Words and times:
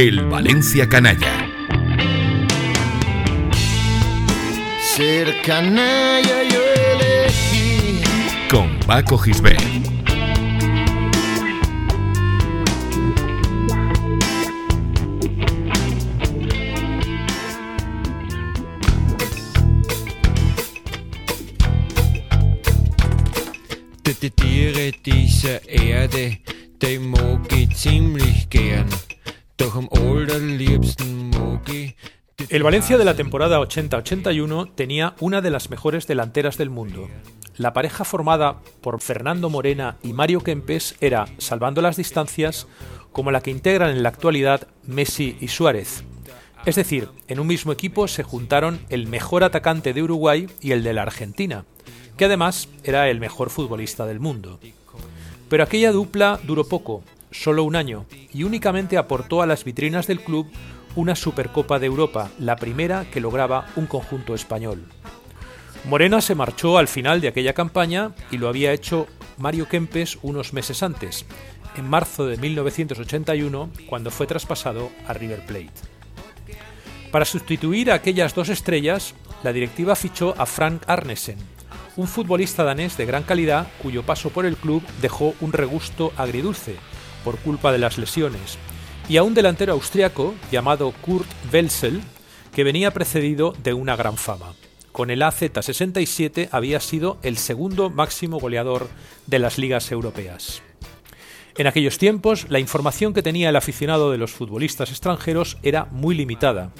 El 0.00 0.26
Valencia 0.26 0.88
Canalla. 0.88 1.50
Ser 4.80 5.42
canalla 5.42 6.44
yo 6.44 6.60
elegí. 6.92 8.00
Con 8.48 8.78
Paco 8.86 9.18
Gisbert. 9.18 9.60
Die 24.22 24.30
Tiere 24.30 24.92
dieser 25.04 25.68
Erde, 25.68 26.38
die 26.80 26.98
mag 27.00 27.52
ich 27.52 27.74
ziemlich 27.74 28.48
gern. 28.48 28.86
Doch 29.58 29.74
am 29.74 29.88
allerliebsten 29.90 31.30
mag 31.30 31.68
ich 31.68 31.96
El 32.48 32.62
Valencia 32.62 32.96
de 32.96 33.04
la 33.04 33.16
temporada 33.16 33.58
80-81 33.58 34.70
tenía 34.76 35.16
una 35.18 35.40
de 35.40 35.50
las 35.50 35.68
mejores 35.68 36.06
delanteras 36.06 36.56
del 36.56 36.70
mundo. 36.70 37.08
La 37.56 37.72
pareja 37.72 38.04
formada 38.04 38.60
por 38.80 39.00
Fernando 39.00 39.50
Morena 39.50 39.96
y 40.04 40.12
Mario 40.12 40.42
Kempes 40.42 40.94
era, 41.00 41.26
salvando 41.38 41.82
las 41.82 41.96
distancias, 41.96 42.68
como 43.10 43.32
la 43.32 43.40
que 43.40 43.50
integran 43.50 43.90
en 43.90 44.04
la 44.04 44.10
actualidad 44.10 44.68
Messi 44.84 45.36
y 45.40 45.48
Suárez. 45.48 46.04
Es 46.64 46.76
decir, 46.76 47.08
en 47.26 47.40
un 47.40 47.48
mismo 47.48 47.72
equipo 47.72 48.06
se 48.06 48.22
juntaron 48.22 48.78
el 48.90 49.08
mejor 49.08 49.42
atacante 49.42 49.92
de 49.92 50.04
Uruguay 50.04 50.46
y 50.60 50.70
el 50.70 50.84
de 50.84 50.92
la 50.92 51.02
Argentina, 51.02 51.64
que 52.16 52.26
además 52.26 52.68
era 52.84 53.10
el 53.10 53.18
mejor 53.18 53.50
futbolista 53.50 54.06
del 54.06 54.20
mundo. 54.20 54.60
Pero 55.48 55.64
aquella 55.64 55.90
dupla 55.90 56.38
duró 56.44 56.62
poco, 56.64 57.02
solo 57.30 57.64
un 57.64 57.76
año, 57.76 58.06
y 58.32 58.44
únicamente 58.44 58.96
aportó 58.96 59.42
a 59.42 59.46
las 59.46 59.64
vitrinas 59.64 60.06
del 60.06 60.20
club 60.20 60.48
una 60.96 61.14
Supercopa 61.14 61.78
de 61.78 61.86
Europa, 61.86 62.30
la 62.38 62.56
primera 62.56 63.04
que 63.10 63.20
lograba 63.20 63.66
un 63.76 63.86
conjunto 63.86 64.34
español. 64.34 64.84
Morena 65.84 66.20
se 66.20 66.34
marchó 66.34 66.78
al 66.78 66.88
final 66.88 67.20
de 67.20 67.28
aquella 67.28 67.52
campaña 67.52 68.12
y 68.30 68.38
lo 68.38 68.48
había 68.48 68.72
hecho 68.72 69.06
Mario 69.36 69.68
Kempes 69.68 70.18
unos 70.22 70.52
meses 70.52 70.82
antes, 70.82 71.24
en 71.76 71.88
marzo 71.88 72.26
de 72.26 72.36
1981, 72.36 73.70
cuando 73.86 74.10
fue 74.10 74.26
traspasado 74.26 74.90
a 75.06 75.12
River 75.12 75.46
Plate. 75.46 75.70
Para 77.12 77.24
sustituir 77.24 77.90
a 77.90 77.94
aquellas 77.94 78.34
dos 78.34 78.48
estrellas, 78.48 79.14
la 79.42 79.52
directiva 79.52 79.94
fichó 79.94 80.34
a 80.36 80.46
Frank 80.46 80.82
Arnesen, 80.88 81.38
un 81.96 82.06
futbolista 82.06 82.64
danés 82.64 82.96
de 82.96 83.06
gran 83.06 83.22
calidad 83.22 83.68
cuyo 83.82 84.02
paso 84.02 84.30
por 84.30 84.46
el 84.46 84.56
club 84.56 84.82
dejó 85.00 85.34
un 85.40 85.52
regusto 85.52 86.12
agridulce 86.16 86.76
por 87.24 87.38
culpa 87.38 87.72
de 87.72 87.78
las 87.78 87.98
lesiones 87.98 88.58
y 89.08 89.16
a 89.16 89.22
un 89.22 89.34
delantero 89.34 89.72
austriaco 89.72 90.34
llamado 90.52 90.92
Kurt 91.00 91.28
Welsel, 91.52 92.02
que 92.54 92.64
venía 92.64 92.90
precedido 92.90 93.54
de 93.62 93.72
una 93.72 93.96
gran 93.96 94.16
fama. 94.16 94.54
Con 94.92 95.10
el 95.10 95.22
AZ67 95.22 96.48
había 96.50 96.80
sido 96.80 97.18
el 97.22 97.36
segundo 97.38 97.88
máximo 97.88 98.38
goleador 98.38 98.88
de 99.26 99.38
las 99.38 99.56
ligas 99.56 99.90
europeas. 99.92 100.62
En 101.56 101.66
aquellos 101.66 101.98
tiempos, 101.98 102.46
la 102.48 102.60
información 102.60 103.14
que 103.14 103.22
tenía 103.22 103.48
el 103.48 103.56
aficionado 103.56 104.10
de 104.10 104.18
los 104.18 104.32
futbolistas 104.32 104.90
extranjeros 104.90 105.58
era 105.62 105.86
muy 105.86 106.14
limitada. 106.14 106.70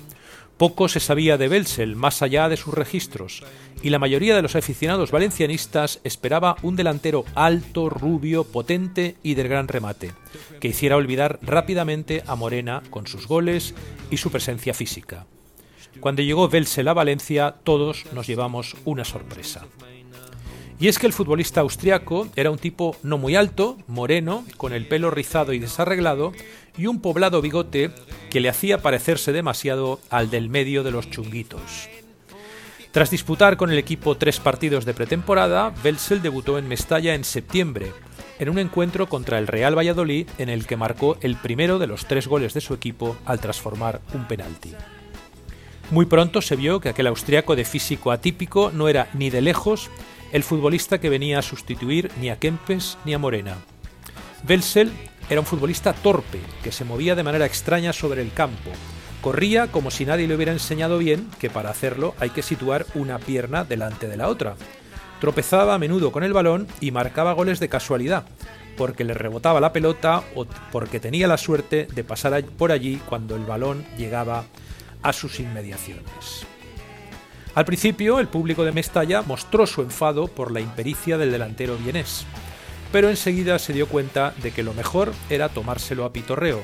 Poco 0.59 0.89
se 0.89 0.98
sabía 0.98 1.39
de 1.39 1.48
Welsel 1.48 1.95
más 1.95 2.20
allá 2.20 2.48
de 2.48 2.56
sus 2.56 2.75
registros, 2.75 3.45
y 3.81 3.91
la 3.91 4.01
mayoría 4.01 4.34
de 4.34 4.42
los 4.42 4.56
aficionados 4.56 5.12
valencianistas 5.12 6.00
esperaba 6.03 6.56
un 6.62 6.75
delantero 6.75 7.25
alto, 7.37 7.89
rubio, 7.89 8.42
potente 8.42 9.17
y 9.23 9.34
del 9.34 9.47
gran 9.47 9.69
remate, 9.69 10.12
que 10.61 10.69
hiciera 10.69 10.97
olvidar 10.97 11.39
rápidamente 11.42 12.25
a 12.27 12.34
Morena 12.34 12.82
con 12.91 13.06
sus 13.06 13.28
goles 13.28 13.75
y 14.10 14.16
su 14.16 14.32
presencia 14.32 14.75
física. 14.75 15.27
Cuando 16.00 16.22
llegó 16.22 16.49
Welsel 16.49 16.88
a 16.88 16.93
Valencia, 16.93 17.55
todos 17.62 18.05
nos 18.12 18.27
llevamos 18.27 18.77
una 18.84 19.05
sorpresa. 19.05 19.65
Y 20.81 20.87
es 20.87 20.99
que 20.99 21.06
el 21.06 21.12
futbolista 21.12 21.61
austriaco 21.61 22.28
era 22.37 22.50
un 22.53 22.59
tipo 22.59 22.97
no 23.03 23.19
muy 23.19 23.34
alto, 23.34 23.77
moreno, 23.89 24.44
con 24.56 24.72
el 24.72 24.87
pelo 24.87 25.11
rizado 25.11 25.53
y 25.53 25.59
desarreglado, 25.59 26.33
y 26.77 26.87
un 26.87 27.00
poblado 27.00 27.43
bigote 27.43 27.91
que 28.31 28.41
le 28.41 28.49
hacía 28.49 28.78
parecerse 28.78 29.33
demasiado 29.33 29.99
al 30.09 30.31
del 30.31 30.49
medio 30.49 30.84
de 30.84 30.93
los 30.93 31.11
chunguitos. 31.11 31.88
Tras 32.93 33.11
disputar 33.11 33.56
con 33.56 33.71
el 33.71 33.78
equipo 33.78 34.17
tres 34.17 34.38
partidos 34.38 34.84
de 34.84 34.94
pretemporada, 34.94 35.75
Welsel 35.84 36.22
debutó 36.22 36.59
en 36.59 36.69
Mestalla 36.69 37.15
en 37.15 37.25
septiembre, 37.25 37.93
en 38.38 38.49
un 38.49 38.59
encuentro 38.59 39.09
contra 39.09 39.38
el 39.38 39.49
Real 39.49 39.77
Valladolid 39.77 40.28
en 40.38 40.49
el 40.49 40.67
que 40.67 40.77
marcó 40.77 41.19
el 41.21 41.37
primero 41.37 41.81
de 41.81 41.88
los 41.88 42.06
tres 42.06 42.28
goles 42.28 42.55
de 42.55 42.61
su 42.61 42.72
equipo 42.72 43.17
al 43.25 43.41
transformar 43.41 44.00
un 44.15 44.28
penalti. 44.28 44.75
Muy 45.91 46.06
pronto 46.06 46.41
se 46.41 46.55
vio 46.55 46.81
que 46.81 46.91
aquel 46.91 47.09
austriaco 47.09 47.56
de 47.56 47.65
físico 47.65 48.12
atípico 48.12 48.71
no 48.72 48.88
era 48.88 49.09
ni 49.15 49.31
de 49.31 49.41
lejos 49.41 49.91
el 50.33 50.43
futbolista 50.43 50.99
que 50.99 51.09
venía 51.09 51.39
a 51.39 51.43
sustituir 51.43 52.11
ni 52.21 52.31
a 52.31 52.39
Kempes 52.39 52.99
ni 53.05 53.15
a 53.15 53.19
Morena. 53.19 53.56
Welsel 54.49 54.93
era 55.31 55.41
un 55.41 55.47
futbolista 55.47 55.93
torpe, 55.93 56.41
que 56.62 56.72
se 56.72 56.84
movía 56.84 57.15
de 57.15 57.22
manera 57.22 57.47
extraña 57.47 57.93
sobre 57.93 58.22
el 58.22 58.33
campo. 58.33 58.71
Corría 59.21 59.67
como 59.72 59.91
si 59.91 60.06
nadie 60.06 60.28
le 60.28 60.34
hubiera 60.34 60.53
enseñado 60.53 60.99
bien 60.99 61.28
que 61.38 61.50
para 61.50 61.71
hacerlo 61.71 62.15
hay 62.21 62.31
que 62.31 62.43
situar 62.43 62.87
una 62.94 63.19
pierna 63.19 63.65
delante 63.65 64.09
de 64.09 64.17
la 64.17 64.28
otra. 64.28 64.56
Tropezaba 65.21 65.75
a 65.75 65.78
menudo 65.78 66.12
con 66.12 66.22
el 66.22 66.33
balón 66.33 66.69
y 66.81 66.93
marcaba 66.93 67.33
goles 67.33 67.59
de 67.59 67.69
casualidad, 67.69 68.25
porque 68.77 69.05
le 69.05 69.15
rebotaba 69.15 69.61
la 69.61 69.72
pelota 69.72 70.22
o 70.34 70.47
porque 70.71 71.00
tenía 71.00 71.27
la 71.27 71.37
suerte 71.37 71.88
de 71.93 72.05
pasar 72.05 72.43
por 72.44 72.71
allí 72.71 73.00
cuando 73.09 73.34
el 73.34 73.44
balón 73.44 73.84
llegaba 73.97 74.44
a 75.03 75.12
sus 75.12 75.41
inmediaciones. 75.41 76.47
Al 77.58 77.64
principio, 77.64 78.20
el 78.20 78.28
público 78.28 78.64
de 78.64 78.70
Mestalla 78.70 79.22
mostró 79.22 79.66
su 79.66 79.82
enfado 79.82 80.28
por 80.28 80.52
la 80.52 80.60
impericia 80.60 81.19
del 81.19 81.32
delantero 81.32 81.76
vienés, 81.76 82.24
pero 82.92 83.08
enseguida 83.08 83.58
se 83.58 83.72
dio 83.72 83.88
cuenta 83.88 84.32
de 84.41 84.52
que 84.52 84.62
lo 84.62 84.74
mejor 84.74 85.12
era 85.28 85.48
tomárselo 85.48 86.04
a 86.04 86.12
pitorreo, 86.12 86.62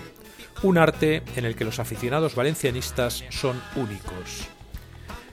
un 0.62 0.78
arte 0.78 1.25
en 1.34 1.47
el 1.47 1.56
que 1.56 1.65
los 1.65 1.81
aficionados 1.81 2.37
valencianistas 2.37 3.25
son 3.31 3.60
únicos. 3.75 4.47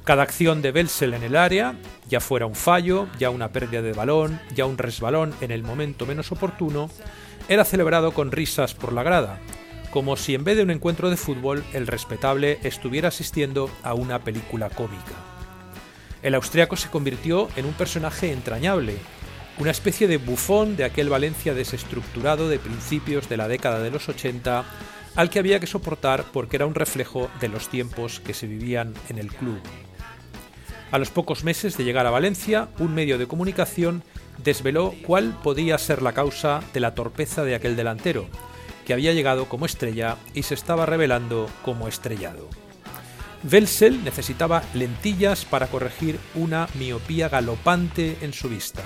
Cada 0.04 0.24
acción 0.24 0.64
de 0.64 0.72
Belsel 0.72 1.14
en 1.14 1.22
el 1.22 1.36
área, 1.36 1.76
ya 2.10 2.22
fuera 2.22 2.48
un 2.48 2.56
fallo, 2.56 3.08
ya 3.20 3.30
una 3.30 3.52
pérdida 3.52 3.84
de 3.84 3.94
balón, 3.94 4.42
ya 4.56 4.66
un 4.66 4.80
resbalón 4.80 5.32
en 5.42 5.52
el 5.52 5.62
momento 5.62 6.08
menos 6.08 6.32
oportuno, 6.32 6.90
era 7.50 7.66
celebrado 7.66 8.14
con 8.14 8.32
risas 8.32 8.74
por 8.74 8.94
la 8.94 9.04
grada, 9.04 9.40
como 9.92 10.18
si 10.18 10.34
en 10.34 10.44
vez 10.44 10.58
de 10.58 10.64
un 10.64 10.72
encuentro 10.72 11.12
de 11.12 11.18
fútbol 11.18 11.64
el 11.72 11.86
respetable 11.86 12.58
estuviera 12.64 13.10
asistiendo 13.10 13.70
a 13.84 13.94
una 13.94 14.24
película 14.24 14.72
cómica. 14.72 15.31
El 16.24 16.36
austriaco 16.36 16.76
se 16.76 16.90
convirtió 16.90 17.50
en 17.56 17.66
un 17.66 17.74
personaje 17.74 18.32
entrañable, 18.32 18.98
una 19.58 19.72
especie 19.72 20.08
de 20.08 20.18
bufón 20.18 20.76
de 20.76 20.84
aquel 20.84 21.10
Valencia 21.10 21.54
desestructurado 21.54 22.48
de 22.48 22.60
principios 22.60 23.28
de 23.28 23.38
la 23.38 23.48
década 23.48 23.80
de 23.80 23.92
los 23.92 24.08
80, 24.08 24.64
al 25.16 25.30
que 25.30 25.40
había 25.40 25.60
que 25.60 25.68
soportar 25.68 26.26
porque 26.32 26.58
era 26.58 26.66
un 26.66 26.76
reflejo 26.76 27.30
de 27.40 27.50
los 27.50 27.70
tiempos 27.70 28.20
que 28.20 28.34
se 28.34 28.48
vivían 28.48 28.94
en 29.10 29.18
el 29.18 29.28
club. 29.28 29.60
A 30.92 30.98
los 31.00 31.10
pocos 31.10 31.44
meses 31.44 31.78
de 31.78 31.84
llegar 31.84 32.06
a 32.06 32.12
Valencia, 32.12 32.70
un 32.80 32.94
medio 32.94 33.18
de 33.18 33.28
comunicación 33.28 34.04
desveló 34.44 34.94
cuál 35.06 35.38
podía 35.42 35.78
ser 35.78 36.02
la 36.02 36.14
causa 36.14 36.62
de 36.74 36.82
la 36.82 36.96
torpeza 36.96 37.44
de 37.44 37.56
aquel 37.56 37.76
delantero, 37.76 38.28
que 38.86 38.94
había 38.94 39.14
llegado 39.14 39.48
como 39.48 39.66
estrella 39.66 40.18
y 40.34 40.44
se 40.44 40.54
estaba 40.54 40.86
revelando 40.86 41.50
como 41.64 41.88
estrellado. 41.88 42.48
Welsel 43.50 44.04
necesitaba 44.04 44.64
lentillas 44.74 45.46
para 45.46 45.68
corregir 45.68 46.20
una 46.36 46.68
miopía 46.76 47.30
galopante 47.30 48.18
en 48.22 48.34
su 48.34 48.50
vista. 48.50 48.84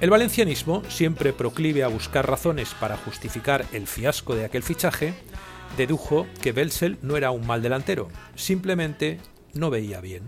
El 0.00 0.10
valencianismo, 0.10 0.82
siempre 0.88 1.32
proclive 1.32 1.82
a 1.82 1.88
buscar 1.88 2.28
razones 2.28 2.74
para 2.78 2.98
justificar 2.98 3.64
el 3.72 3.86
fiasco 3.86 4.34
de 4.34 4.44
aquel 4.44 4.62
fichaje, 4.62 5.14
dedujo 5.78 6.26
que 6.42 6.52
Welsel 6.52 6.98
no 7.00 7.16
era 7.16 7.30
un 7.30 7.46
mal 7.46 7.62
delantero, 7.62 8.08
simplemente 8.34 9.18
no 9.54 9.70
veía 9.70 10.02
bien. 10.02 10.22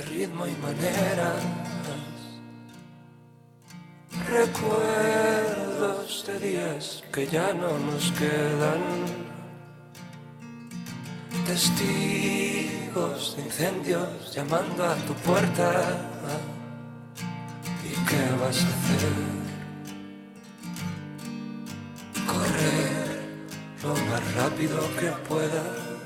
Ritmo 0.00 0.46
y 0.46 0.52
maneras. 0.56 1.42
Recuerdos 4.28 6.24
de 6.26 6.38
días 6.38 7.02
que 7.12 7.26
ya 7.26 7.52
no 7.52 7.78
nos 7.78 8.10
quedan. 8.12 8.82
Testigos 11.46 13.36
de 13.36 13.42
incendios 13.42 14.34
llamando 14.34 14.84
a 14.84 14.94
tu 15.06 15.14
puerta. 15.14 16.08
¿Y 17.84 17.90
qué 18.06 18.30
vas 18.40 18.64
a 18.64 18.68
hacer? 18.68 19.12
Correr 22.26 23.22
lo 23.82 23.94
más 24.06 24.34
rápido 24.34 24.78
que 24.98 25.08
puedas. 25.28 26.01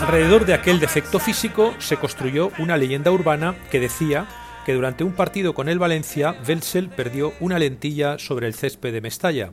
Alrededor 0.00 0.44
de 0.44 0.54
aquel 0.54 0.80
defecto 0.80 1.18
físico 1.18 1.74
se 1.78 1.96
construyó 1.96 2.50
una 2.58 2.76
leyenda 2.76 3.10
urbana 3.10 3.54
que 3.70 3.80
decía 3.80 4.26
que 4.66 4.74
durante 4.74 5.02
un 5.02 5.12
partido 5.12 5.54
con 5.54 5.68
el 5.68 5.78
Valencia, 5.78 6.36
Welsel 6.46 6.90
perdió 6.90 7.32
una 7.40 7.58
lentilla 7.58 8.18
sobre 8.18 8.46
el 8.46 8.54
césped 8.54 8.92
de 8.92 9.00
Mestalla 9.00 9.52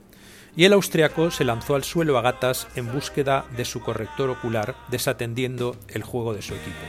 y 0.57 0.65
el 0.65 0.73
austriaco 0.73 1.31
se 1.31 1.45
lanzó 1.45 1.75
al 1.75 1.83
suelo 1.83 2.17
a 2.17 2.21
gatas 2.21 2.67
en 2.75 2.91
búsqueda 2.91 3.45
de 3.55 3.63
su 3.63 3.81
corrector 3.81 4.29
ocular, 4.29 4.75
desatendiendo 4.89 5.77
el 5.87 6.03
juego 6.03 6.33
de 6.33 6.41
su 6.41 6.53
equipo. 6.53 6.85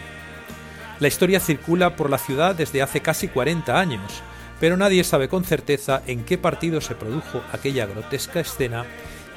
La 0.98 1.08
historia 1.08 1.38
circula 1.38 1.94
por 1.94 2.10
la 2.10 2.18
ciudad 2.18 2.54
desde 2.54 2.82
hace 2.82 3.00
casi 3.00 3.28
40 3.28 3.78
años, 3.78 4.22
pero 4.60 4.76
nadie 4.76 5.04
sabe 5.04 5.28
con 5.28 5.44
certeza 5.44 6.02
en 6.06 6.24
qué 6.24 6.38
partido 6.38 6.80
se 6.80 6.94
produjo 6.94 7.42
aquella 7.52 7.86
grotesca 7.86 8.40
escena 8.40 8.84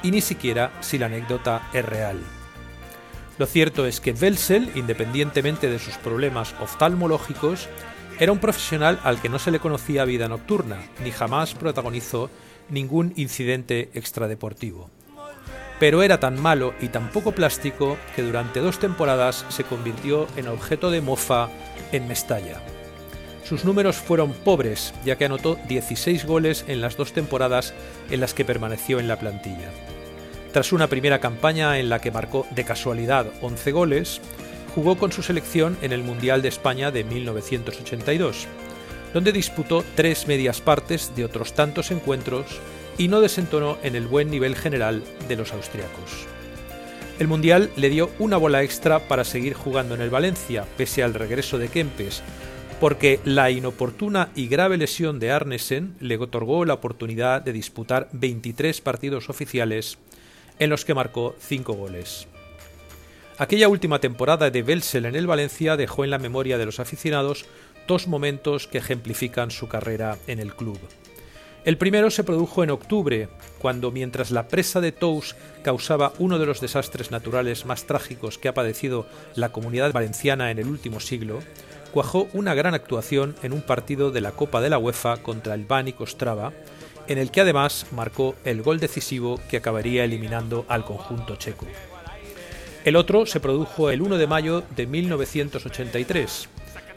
y 0.02 0.10
ni 0.10 0.20
siquiera 0.20 0.72
si 0.80 0.98
la 0.98 1.06
anécdota 1.06 1.68
es 1.72 1.84
real. 1.84 2.18
Lo 3.38 3.46
cierto 3.46 3.86
es 3.86 4.00
que 4.00 4.12
Welsel, 4.12 4.70
independientemente 4.74 5.70
de 5.70 5.78
sus 5.78 5.96
problemas 5.96 6.54
oftalmológicos, 6.60 7.68
era 8.18 8.32
un 8.32 8.38
profesional 8.38 9.00
al 9.02 9.20
que 9.20 9.30
no 9.30 9.38
se 9.38 9.50
le 9.50 9.60
conocía 9.60 10.04
vida 10.04 10.28
nocturna, 10.28 10.76
ni 11.02 11.10
jamás 11.10 11.54
protagonizó 11.54 12.28
ningún 12.68 13.14
incidente 13.16 13.88
extradeportivo. 13.94 14.90
Pero 15.78 16.02
era 16.02 16.20
tan 16.20 16.38
malo 16.38 16.74
y 16.82 16.88
tan 16.88 17.10
poco 17.10 17.32
plástico 17.32 17.96
que 18.14 18.22
durante 18.22 18.60
dos 18.60 18.78
temporadas 18.78 19.46
se 19.48 19.64
convirtió 19.64 20.26
en 20.36 20.48
objeto 20.48 20.90
de 20.90 21.00
mofa 21.00 21.48
en 21.92 22.06
Mestalla. 22.06 22.60
Sus 23.44 23.64
números 23.64 23.96
fueron 23.96 24.32
pobres, 24.32 24.94
ya 25.04 25.16
que 25.16 25.24
anotó 25.24 25.58
16 25.68 26.24
goles 26.24 26.64
en 26.68 26.80
las 26.80 26.96
dos 26.96 27.12
temporadas 27.12 27.74
en 28.10 28.20
las 28.20 28.34
que 28.34 28.44
permaneció 28.44 29.00
en 29.00 29.08
la 29.08 29.18
plantilla. 29.18 29.70
Tras 30.52 30.72
una 30.72 30.88
primera 30.88 31.20
campaña 31.20 31.78
en 31.78 31.88
la 31.88 32.00
que 32.00 32.10
marcó 32.10 32.46
de 32.50 32.64
casualidad 32.64 33.26
11 33.40 33.72
goles, 33.72 34.20
jugó 34.74 34.98
con 34.98 35.12
su 35.12 35.22
selección 35.22 35.76
en 35.82 35.92
el 35.92 36.02
Mundial 36.02 36.42
de 36.42 36.48
España 36.48 36.90
de 36.90 37.04
1982, 37.04 38.46
donde 39.14 39.32
disputó 39.32 39.84
tres 39.94 40.26
medias 40.28 40.60
partes 40.60 41.14
de 41.16 41.24
otros 41.24 41.54
tantos 41.54 41.90
encuentros 41.90 42.46
y 42.98 43.08
no 43.08 43.20
desentonó 43.20 43.78
en 43.82 43.96
el 43.96 44.06
buen 44.06 44.30
nivel 44.30 44.56
general 44.56 45.02
de 45.28 45.36
los 45.36 45.52
austriacos. 45.52 46.26
El 47.18 47.28
Mundial 47.28 47.70
le 47.76 47.90
dio 47.90 48.10
una 48.18 48.36
bola 48.36 48.62
extra 48.62 49.00
para 49.00 49.24
seguir 49.24 49.54
jugando 49.54 49.94
en 49.94 50.00
el 50.00 50.10
Valencia, 50.10 50.64
pese 50.76 51.02
al 51.02 51.14
regreso 51.14 51.58
de 51.58 51.68
Kempes, 51.68 52.22
porque 52.80 53.20
la 53.26 53.50
inoportuna 53.50 54.30
y 54.34 54.48
grave 54.48 54.78
lesión 54.78 55.20
de 55.20 55.30
Arnesen 55.30 55.94
le 56.00 56.16
otorgó 56.16 56.64
la 56.64 56.74
oportunidad 56.74 57.42
de 57.42 57.52
disputar 57.52 58.08
23 58.12 58.80
partidos 58.80 59.28
oficiales 59.28 59.98
en 60.58 60.70
los 60.70 60.86
que 60.86 60.94
marcó 60.94 61.36
5 61.38 61.74
goles. 61.74 62.26
Aquella 63.36 63.68
última 63.68 64.00
temporada 64.00 64.50
de 64.50 64.62
Belsel 64.62 65.04
en 65.04 65.14
el 65.14 65.26
Valencia 65.26 65.76
dejó 65.76 66.04
en 66.04 66.10
la 66.10 66.18
memoria 66.18 66.56
de 66.56 66.66
los 66.66 66.80
aficionados 66.80 67.44
dos 67.86 68.08
momentos 68.08 68.66
que 68.66 68.78
ejemplifican 68.78 69.50
su 69.50 69.68
carrera 69.68 70.16
en 70.26 70.38
el 70.38 70.54
club. 70.54 70.78
El 71.64 71.76
primero 71.76 72.10
se 72.10 72.24
produjo 72.24 72.64
en 72.64 72.70
octubre, 72.70 73.28
cuando 73.58 73.90
mientras 73.90 74.30
la 74.30 74.48
presa 74.48 74.80
de 74.80 74.92
Tous 74.92 75.36
causaba 75.62 76.14
uno 76.18 76.38
de 76.38 76.46
los 76.46 76.62
desastres 76.62 77.10
naturales 77.10 77.66
más 77.66 77.84
trágicos 77.84 78.38
que 78.38 78.48
ha 78.48 78.54
padecido 78.54 79.06
la 79.34 79.50
comunidad 79.50 79.92
valenciana 79.92 80.50
en 80.50 80.58
el 80.58 80.68
último 80.68 81.00
siglo, 81.00 81.40
cuajó 81.90 82.28
una 82.32 82.54
gran 82.54 82.74
actuación 82.74 83.34
en 83.42 83.52
un 83.52 83.62
partido 83.62 84.10
de 84.10 84.20
la 84.20 84.32
Copa 84.32 84.60
de 84.60 84.70
la 84.70 84.78
UEFA 84.78 85.18
contra 85.18 85.54
el 85.54 85.64
Bani 85.64 85.92
Kostrava, 85.92 86.52
en 87.06 87.18
el 87.18 87.30
que 87.30 87.40
además 87.40 87.86
marcó 87.92 88.34
el 88.44 88.62
gol 88.62 88.78
decisivo 88.80 89.40
que 89.50 89.56
acabaría 89.56 90.04
eliminando 90.04 90.64
al 90.68 90.84
conjunto 90.84 91.36
checo. 91.36 91.66
El 92.84 92.96
otro 92.96 93.26
se 93.26 93.40
produjo 93.40 93.90
el 93.90 94.00
1 94.00 94.16
de 94.16 94.26
mayo 94.26 94.62
de 94.74 94.86
1983, 94.86 96.48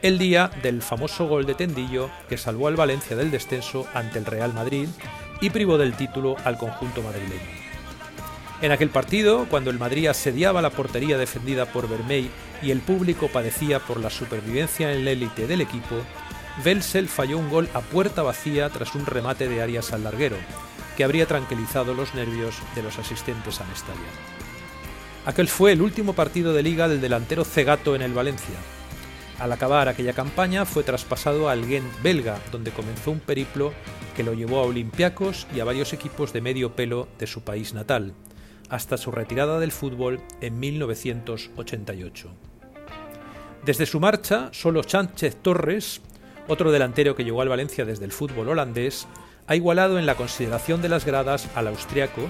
el 0.02 0.18
día 0.18 0.50
del 0.62 0.82
famoso 0.82 1.26
gol 1.26 1.46
de 1.46 1.54
Tendillo 1.54 2.10
que 2.28 2.38
salvó 2.38 2.68
al 2.68 2.76
Valencia 2.76 3.16
del 3.16 3.30
descenso 3.30 3.86
ante 3.92 4.18
el 4.18 4.26
Real 4.26 4.54
Madrid 4.54 4.88
y 5.40 5.50
privó 5.50 5.76
del 5.76 5.94
título 5.94 6.36
al 6.44 6.56
conjunto 6.58 7.02
madrileño. 7.02 7.64
En 8.62 8.72
aquel 8.72 8.88
partido, 8.88 9.46
cuando 9.50 9.70
el 9.70 9.78
Madrid 9.78 10.06
asediaba 10.06 10.62
la 10.62 10.70
portería 10.70 11.18
defendida 11.18 11.66
por 11.66 11.88
Vermey 11.88 12.30
y 12.62 12.70
el 12.70 12.80
público 12.80 13.28
padecía 13.28 13.80
por 13.80 14.00
la 14.00 14.10
supervivencia 14.10 14.92
en 14.92 15.04
la 15.04 15.10
élite 15.10 15.46
del 15.46 15.60
equipo, 15.60 15.96
Welsel 16.64 17.08
falló 17.08 17.38
un 17.38 17.50
gol 17.50 17.68
a 17.74 17.80
puerta 17.80 18.22
vacía 18.22 18.68
tras 18.70 18.94
un 18.94 19.06
remate 19.06 19.48
de 19.48 19.62
Arias 19.62 19.92
al 19.92 20.04
larguero, 20.04 20.36
que 20.96 21.04
habría 21.04 21.26
tranquilizado 21.26 21.94
los 21.94 22.14
nervios 22.14 22.56
de 22.74 22.82
los 22.82 22.98
asistentes 22.98 23.60
a 23.60 23.64
Mestalla. 23.64 23.98
Aquel 25.26 25.48
fue 25.48 25.72
el 25.72 25.82
último 25.82 26.12
partido 26.12 26.52
de 26.52 26.62
liga 26.62 26.88
del 26.88 27.00
delantero 27.00 27.44
Cegato 27.44 27.96
en 27.96 28.02
el 28.02 28.12
Valencia, 28.12 28.56
al 29.38 29.50
acabar 29.52 29.88
aquella 29.88 30.12
campaña 30.12 30.64
fue 30.64 30.84
traspasado 30.84 31.48
al 31.48 31.66
Gent 31.66 31.86
belga, 32.02 32.38
donde 32.52 32.70
comenzó 32.70 33.10
un 33.10 33.20
periplo 33.20 33.72
que 34.14 34.22
lo 34.22 34.32
llevó 34.32 34.60
a 34.60 34.62
Olympiacos 34.62 35.48
y 35.54 35.60
a 35.60 35.64
varios 35.64 35.92
equipos 35.92 36.32
de 36.32 36.40
medio 36.40 36.76
pelo 36.76 37.08
de 37.18 37.26
su 37.26 37.42
país 37.42 37.74
natal, 37.74 38.14
hasta 38.74 38.96
su 38.96 39.12
retirada 39.12 39.60
del 39.60 39.70
fútbol 39.70 40.20
en 40.40 40.58
1988. 40.58 42.28
Desde 43.64 43.86
su 43.86 44.00
marcha, 44.00 44.48
solo 44.52 44.82
Sánchez 44.82 45.36
Torres, 45.36 46.00
otro 46.48 46.72
delantero 46.72 47.14
que 47.14 47.22
llegó 47.22 47.40
al 47.40 47.48
Valencia 47.48 47.84
desde 47.84 48.04
el 48.04 48.12
fútbol 48.12 48.48
holandés, 48.48 49.06
ha 49.46 49.54
igualado 49.54 49.98
en 49.98 50.06
la 50.06 50.16
consideración 50.16 50.82
de 50.82 50.88
las 50.88 51.04
gradas 51.04 51.48
al 51.54 51.68
austriaco 51.68 52.22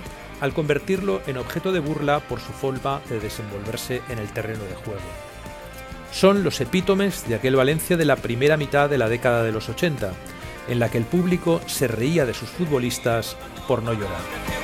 al 0.43 0.53
convertirlo 0.53 1.23
en 1.27 1.39
objeto 1.39 1.73
de 1.73 1.81
burla 1.81 2.21
por 2.21 2.41
su 2.41 2.53
forma 2.53 3.01
de 3.09 3.21
desenvolverse 3.21 4.03
en 4.11 4.19
el 4.19 4.29
terreno 4.33 4.65
de 4.65 4.75
juego 4.75 5.35
son 6.15 6.45
los 6.45 6.61
epítomes 6.61 7.27
de 7.27 7.35
aquel 7.35 7.57
Valencia 7.57 7.97
de 7.97 8.05
la 8.05 8.15
primera 8.15 8.57
mitad 8.57 8.89
de 8.89 8.99
la 8.99 9.09
década 9.09 9.43
de 9.43 9.51
los 9.51 9.69
80, 9.69 10.13
en 10.69 10.79
la 10.79 10.89
que 10.89 10.99
el 10.99 11.05
público 11.05 11.61
se 11.67 11.89
reía 11.89 12.25
de 12.25 12.35
sus 12.35 12.49
futbolistas 12.51 13.37
por 13.67 13.83
no 13.83 13.93
llorar. 13.93 14.64